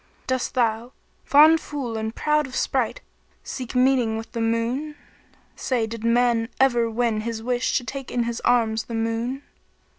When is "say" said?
5.55-5.85